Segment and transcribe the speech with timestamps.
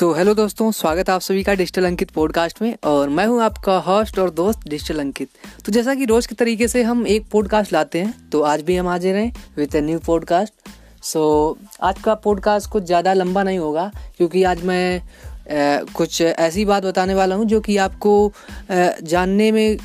[0.00, 3.26] सो so, hello दोस्तों स्वागत है आप सभी का डिजिटल अंकित पॉडकास्ट में और मैं
[3.26, 5.28] हूँ आपका होस्ट और दोस्त डिजिटल अंकित
[5.66, 8.76] तो जैसा कि रोज के तरीके से हम एक पॉडकास्ट लाते हैं तो आज भी
[8.76, 10.54] हम हाजिर हैं with a new podcast
[11.02, 16.64] so आज का पॉडकास्ट कुछ ज़्यादा लंबा नहीं होगा क्योंकि आज मैं आ, कुछ ऐसी
[16.64, 19.78] बात बताने वाला हूँ जो कि आपको आ, जानने में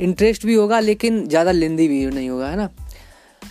[0.00, 2.68] इंटरेस्ट भी होगा लेकिन ज़्यादा लेंदी भी नहीं होगा है ना?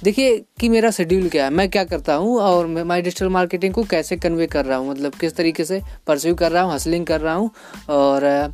[0.03, 1.49] देखिए कि मेरा शेड्यूल क्या है?
[1.49, 4.89] मैं क्या करता हूँ और मैं डिजिटल मार्केटिंग को कैसे कन्वे कर रहा हूँ?
[4.89, 7.49] मतलब किस तरीके से परस्यू कर रहा हूँ हसलिंग कर रहा हूँ
[7.89, 8.53] और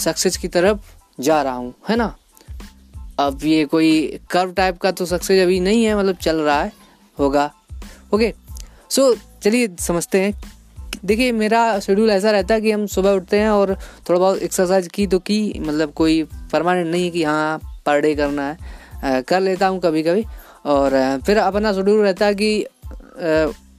[0.00, 2.14] सक्सेस की तरफ़ जा रहा हूँ है ना?
[3.18, 6.72] अब ये कोई कर्व टाइप का तो सक्सेस अभी नहीं है मतलब चल रहा है
[7.18, 7.50] होगा।
[8.14, 8.32] ओके
[8.90, 10.32] सो चलिए समझते हैं।
[11.04, 13.74] देखिए मेरा शेड्यूल ऐसा रहता है कि हम सुबह उठते हैं और
[14.08, 16.22] थोड़ा बहुत एक्सरसाइज की तो की मतलब कोई
[16.52, 18.56] परमानेंट नहीं है कि हाँ पर डे करना है।
[19.04, 20.24] आ, कर लेता हूँ कभी कभी
[20.66, 22.66] और फिर अपना शेड्यूल रहता है कि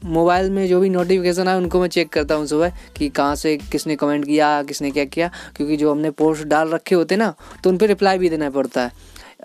[0.05, 3.55] मोबाइल में जो भी नोटिफिकेशन आए उनको मैं चेक करता हूँ सुबह कि कहाँ से
[3.71, 7.70] किसने कमेंट किया, किसने क्या किया, क्योंकि जो हमने पोस्ट डाल रखे होते ना तो
[7.70, 8.91] उन पर रिप्लाई भी देना पड़ता है।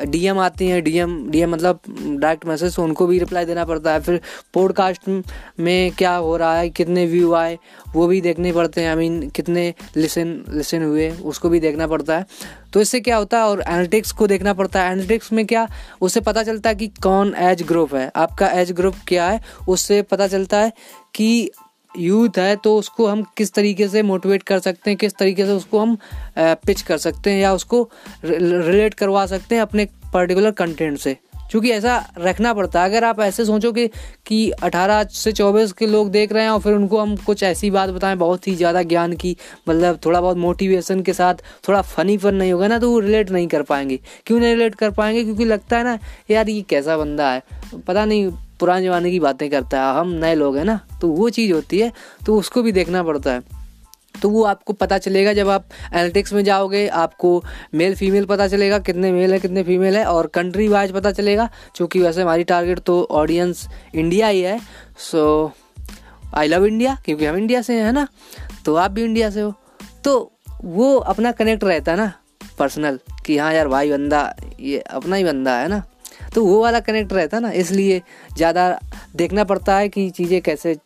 [0.00, 4.00] डीएम आती हैं, डीएम डीएम मतलब डायरेक्ट मैसेज तो उनको भी रिप्लाई देना पड़ता है।
[4.00, 4.20] फिर
[4.54, 5.08] पॉडकास्ट
[5.60, 7.58] में क्या हो रहा है, कितने व्यू आए,
[7.94, 12.16] वो भी देखने पड़ते हैं। आई मीन कितने लिसन लिसन हुए, उसको भी देखना पड़ता
[12.18, 12.26] है।
[12.72, 15.66] तो इससे क्या होता है, और एनालिटिक्स को देखना पड़ता है। एनालिटिक्स में क्या,
[16.00, 20.02] उससे पता चलता है कि कौन एज ग्रुप है। आपका एज ग्रुप क्या है, उससे
[20.02, 20.72] पता चलता है
[21.14, 21.50] कि
[21.98, 25.52] यूथ है तो उसको हम किस तरीके से मोटिवेट कर सकते हैं, किस तरीके से
[25.52, 25.96] उसको हम
[26.38, 27.88] पिच कर सकते हैं या उसको
[28.24, 31.16] रिलेट करवा सकते हैं अपने पर्टिकुलर कंटेंट से।
[31.50, 33.86] क्योंकि ऐसा रखना पड़ता है। अगर आप ऐसे सोचोगे
[34.26, 37.70] कि 18 से 24 के लोग देख रहे हैं और फिर उनको हम कुछ ऐसी
[37.70, 39.36] बात बताएँ, बहुत ही ज़्यादा ज्ञान की
[39.68, 43.30] मतलब थोड़ा बहुत मोटिवेशन के साथ थोड़ा फनी फन नहीं होगा ना तो वो रिलेट
[43.30, 45.24] नहीं कर पाएँगे। क्यों नहीं रिलेट कर पाएँगे?
[45.24, 45.98] क्योंकि लगता है ना,
[46.30, 47.42] यार ये कैसा बंदा है?
[47.86, 48.30] पता नहीं
[48.62, 51.78] पुराने ज़माने की बातें करता है, हम नए लोग हैं ना तो वो चीज़ होती
[51.78, 51.92] है
[52.26, 53.60] तो उसको भी देखना पड़ता है।
[54.14, 57.42] तो वो आपको पता चलेगा जब आप एनालिटिक्स में जाओगे, आपको
[57.74, 61.48] मेल फीमेल पता चलेगा कितने मेल है, कितने फीमेल है, और कंट्री वाइज पता चलेगा
[61.76, 64.58] क्योंकि वैसे हमारी टारगेट तो ऑडियंस इंडिया ही है
[65.10, 65.52] सो
[66.34, 68.06] आई लव इंडिया क्योंकि हम इंडिया से हैं ना?
[68.64, 69.54] तो आप भी इंडिया से हो।
[70.04, 70.32] तो
[70.64, 72.12] वो अपना कनेक्ट रहता है ना
[72.58, 75.82] पर्सनल कि हाँ यार, भाई बंदा, ये अपना ही बंदा है ना?
[76.34, 78.02] तो वो वाला कनेक्ट रहता ना, इसलिए
[78.36, 78.78] ज़्यादा
[79.16, 80.76] देखना पड़ता है कि चीज़ें कैसे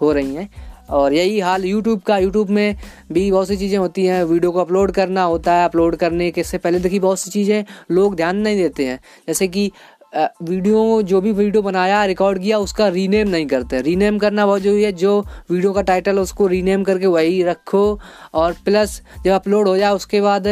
[0.00, 0.48] हो रही हैं।
[0.90, 2.76] और यही हाल यूट्यूब का यूट्यूब में
[3.12, 6.42] भी बहुत सी चीज़ें होती हैं। वीडियो को अपलोड करना होता है अपलोड करने के
[6.44, 9.70] से पहले देखिए बहुत सी चीज़ें लोग ध्यान नहीं देते हैं। जैसे कि
[10.14, 14.82] वीडियो जो भी वीडियो बनाया रिकॉर्ड किया, उसका रीनेम नहीं करते। रीनेम करना बहुत ज़रूरी
[14.82, 17.98] है, जो वीडियो का टाइटल उसको रीनेम करके वही रखो।
[18.34, 20.48] और प्लस जब अपलोड हो जाए, उसके बाद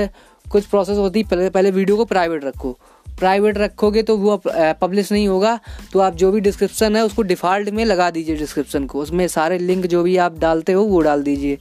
[0.47, 2.79] कुछ प्रोसेस होती है पहले पहले वीडियो को प्राइवेट रखो।
[3.19, 5.59] प्राइवेट रखोगे तो वो पब्लिश नहीं होगा।
[5.93, 9.59] तो आप जो भी डिस्क्रिप्शन है, उसको डिफ़ॉल्ट में लगा दीजिए डिस्क्रिप्शन को। उसमें सारे
[9.59, 11.59] लिंक जो भी आप डालते हो, वो डाल दीजिए।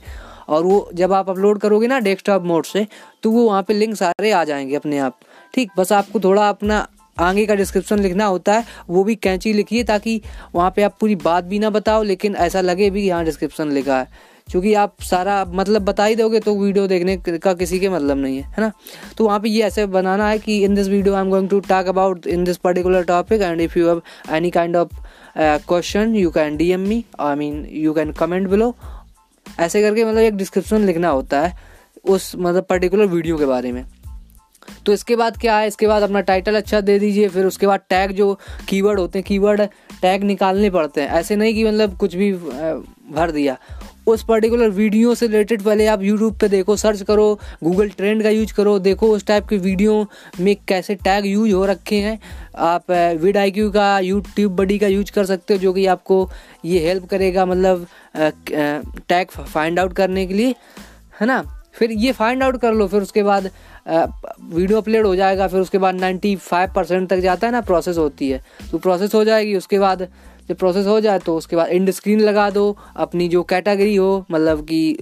[0.50, 2.86] और वो जब आप अपलोड करोगे ना डेस्कटॉप मोड से
[3.24, 5.20] तो वो वहाँ पे लिंक सारे आ जाएँगे अपने आप।
[5.54, 9.84] ठीक, बस आपको थोड़ा अपना आगे का डिस्क्रिप्शन लिखना होता है, वो भी कैंची लिखिए
[9.84, 10.22] ताकि
[10.56, 13.98] वहाँ पे आप पूरी बात भी ना बताओ, लेकिन ऐसा लगे भी यहाँ डिस्क्रिप्शन लिखा
[13.98, 18.18] है। क्योंकि आप सारा मतलब बता ही दोगे तो वीडियो देखने का किसी के मतलब
[18.18, 18.72] नहीं है है ना?
[19.18, 21.60] तो वहाँ पे ये ऐसे बनाना है कि in this video I am going to
[21.60, 24.96] talk about in this particular topic and if you have any kind of
[25.38, 28.76] question you can D M me I mean you can comment below
[29.60, 31.56] ऐसे करके मतलब एक description लिखना होता है
[32.06, 33.86] उस मतलब particular video के बारे में।
[34.86, 35.68] तो इसके बाद क्या है?
[35.68, 38.34] इसके बाद अपना टाइटल अच्छा दे दीजिए, फिर उसके बाद टैग जो
[38.70, 39.62] कीवर्ड होते हैं कीवर्ड
[40.02, 43.58] टैग निकालने पड़ते हैं। ऐसे नहीं कि मतलब कुछ भी भर दिया।
[44.08, 47.28] उस पर्टिकुलर वीडियो से रिलेटेड पहले आप यूट्यूब पे देखो सर्च करो
[47.64, 50.06] गूगल ट्रेंड का यूज़ करो, देखो उस टाइप के वीडियो
[50.40, 52.20] में कैसे टैग यूज़ हो रखे हैं।
[52.56, 52.92] आप
[53.22, 56.30] विड आई क्यू का यूट्यूब बडी का यूज़ कर सकते हो, जो कि आपको
[56.66, 60.56] ये हेल्प करेगा मतलब टैग फाइंड आउट करने के लिए,
[61.22, 61.44] है ना?
[61.74, 63.50] फिर ये फाइंड आउट कर लो, फिर उसके बाद
[63.88, 68.30] वीडियो अपलोड हो जाएगा, फिर उसके बाद 95 परसेंट तक जाता है ना प्रोसेस होती
[68.30, 68.42] है।
[68.72, 70.08] तो प्रोसेस हो जाएगी, उसके बाद
[70.50, 74.26] जब प्रोसेस हो जाए तो उसके बाद इंड स्क्रीन लगा दो, अपनी जो कैटेगरी हो
[74.32, 74.98] मतलब कि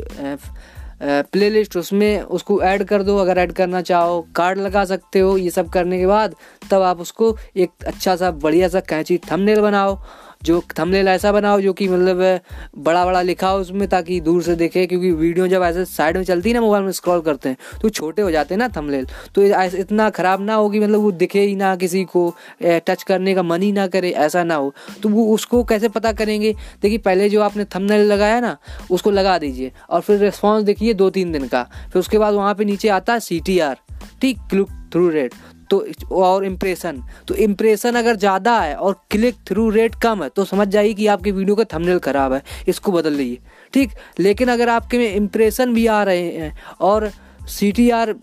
[1.01, 5.37] प्ले लिस्ट उसमें उसको ऐड कर दो, अगर ऐड करना चाहो कार्ड लगा सकते हो,
[5.37, 6.35] ये सब करने के बाद
[6.71, 9.99] तब आप उसको एक अच्छा सा बढ़िया सा कैंची थंबनेल बनाओ।
[10.45, 12.39] जो थंबनेल ऐसा बनाओ जो कि मतलब
[12.77, 16.23] बड़ा बड़ा लिखा हो उसमें ताकि दूर से देखे, क्योंकि वीडियो जब ऐसे साइड में
[16.23, 19.07] चलती है ना मोबाइल में स्क्रॉल करते हैं तो छोटे हो जाते हैं ना थंबनेल
[19.35, 19.41] तो
[19.77, 23.43] इतना ख़राब ना हो कि मतलब वो दिखे ही ना किसी को टच करने का
[23.43, 26.53] मन ही ना करे, ऐसा ना हो। तो वो उसको कैसे पता करेंगे?
[26.81, 28.55] देखिए, पहले जो आपने थंबनेल लगाया ना,
[28.91, 32.53] उसको लगा दीजिए और फिर रिस्पॉन्स देखिए दो तीन दिन का। फिर उसके बाद वहाँ
[32.55, 33.77] पर नीचे आता है सी टी आर
[34.21, 35.33] ठीक क्लिक थ्रू रेट
[35.69, 40.45] तो और इम्प्रेशन तो इम्प्रेशन अगर ज़्यादा है और क्लिक थ्रू रेट कम है तो
[40.45, 43.37] समझ जाइए कि आपके वीडियो का थंबनेल ख़राब है। इसको बदल लीजिए
[43.73, 43.91] ठीक?
[44.19, 47.09] लेकिन अगर आपके में इम्प्रेशन भी आ रहे हैं और
[47.49, 48.13] सीटीआर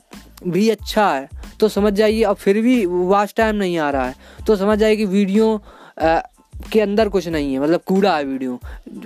[0.44, 1.28] भी अच्छा है
[1.60, 4.14] तो समझ जाइए अब फिर भी वाच टाइम नहीं आ रहा है।
[4.46, 5.54] तो समझ जाइए कि वीडियो
[6.00, 6.20] आ,
[6.72, 8.58] के अंदर कुछ नहीं है मतलब कूड़ा है वीडियो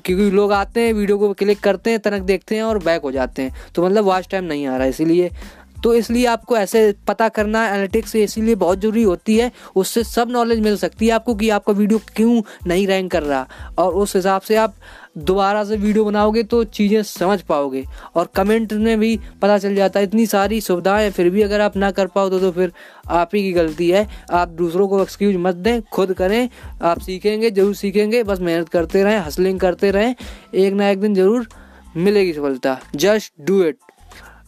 [0.05, 3.13] क्योंकि लोग आते हैं वीडियो को क्लिक करते हैं तनक देखते हैं और बैक हो
[3.13, 5.31] जाते हैं। तो मतलब वॉच टाइम नहीं आ रहा है इसीलिए
[5.85, 10.61] तो इसलिए आपको ऐसे पता करना एनालिटिक्स इसीलिए बहुत ज़रूरी होती है उससे सब नॉलेज
[10.61, 13.47] मिल सकती है आपको कि आपका वीडियो क्यों नहीं रैंक कर रहा।
[13.79, 14.75] और उस हिसाब से आप
[15.19, 17.85] दोबारा से वीडियो बनाओगे तो चीज़ें समझ पाओगे।
[18.15, 21.77] और कमेंट में भी पता चल जाता है इतनी सारी सुविधाएँ फिर भी अगर आप
[21.77, 22.73] ना कर पाओ तो, तो फिर
[23.09, 26.49] आप ही की गलती है। आप दूसरों को एक्सक्यूज मत दें खुद करें
[26.83, 30.15] आप सीखेंगे ज़रूर सीखेंगे बस मेहनत करते रहें हसलिंग करते रहें
[30.55, 31.49] एक ना एक दिन ज़रूर
[31.97, 33.77] मिलेगी सफलता। जस्ट डू इट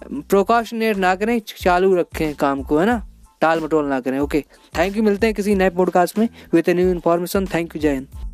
[0.04, 3.04] प्रोकॉशनेट ना करें, चालू रखें काम को, है ना?
[3.40, 4.44] टाल मटोल ना करें। ओके
[4.78, 7.92] थैंक यू मिलते हैं किसी नए पॉडकास्ट में। With a new information thank you Jai
[7.92, 8.27] Hind